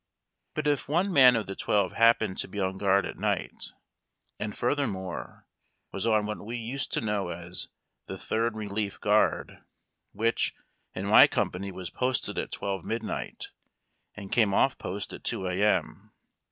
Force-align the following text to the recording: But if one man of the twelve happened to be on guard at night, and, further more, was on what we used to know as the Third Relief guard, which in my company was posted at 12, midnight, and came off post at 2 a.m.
But 0.55 0.65
if 0.65 0.89
one 0.89 1.13
man 1.13 1.35
of 1.35 1.45
the 1.45 1.55
twelve 1.55 1.91
happened 1.91 2.39
to 2.39 2.47
be 2.47 2.59
on 2.59 2.79
guard 2.79 3.05
at 3.05 3.19
night, 3.19 3.65
and, 4.39 4.57
further 4.57 4.87
more, 4.87 5.45
was 5.91 6.07
on 6.07 6.25
what 6.25 6.43
we 6.43 6.57
used 6.57 6.91
to 6.93 7.01
know 7.01 7.27
as 7.27 7.67
the 8.07 8.17
Third 8.17 8.55
Relief 8.55 8.99
guard, 8.99 9.59
which 10.11 10.55
in 10.95 11.05
my 11.05 11.27
company 11.27 11.71
was 11.71 11.91
posted 11.91 12.39
at 12.39 12.49
12, 12.51 12.83
midnight, 12.83 13.51
and 14.15 14.31
came 14.31 14.55
off 14.55 14.75
post 14.79 15.13
at 15.13 15.23
2 15.23 15.45
a.m. 15.45 16.11